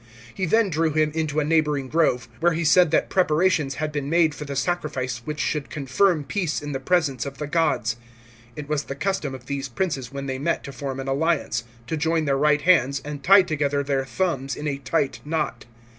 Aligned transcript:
He 0.33 0.47
then 0.47 0.71
drew 0.71 0.93
him 0.93 1.11
into 1.13 1.39
a 1.39 1.43
neighbouring 1.43 1.87
grove, 1.87 2.27
where 2.39 2.53
he 2.53 2.65
said 2.65 2.89
that 2.89 3.11
preparations 3.11 3.75
had 3.75 3.91
been 3.91 4.09
made 4.09 4.33
for 4.33 4.45
the 4.45 4.55
sacrifice 4.55 5.21
which 5.25 5.39
should 5.39 5.69
confirm 5.69 6.23
peace 6.23 6.59
in 6.59 6.71
the 6.71 6.79
presence 6.79 7.23
of 7.23 7.37
the 7.37 7.45
gods. 7.45 7.97
It 8.55 8.67
was 8.67 8.85
the 8.85 8.95
custom 8.95 9.35
of 9.35 9.45
these 9.45 9.69
princes 9.69 10.11
when 10.11 10.25
they 10.25 10.39
met 10.39 10.63
to 10.63 10.71
form 10.71 10.99
an 10.99 11.07
alliance, 11.07 11.65
to 11.85 11.97
join 11.97 12.25
their 12.25 12.35
right 12.35 12.61
hands 12.61 12.99
and 13.05 13.21
tie 13.23 13.43
together 13.43 13.83
their 13.83 14.03
thumbs 14.03 14.55
in 14.55 14.67
a 14.67 14.79
tight 14.79 15.19
knot. 15.23 15.65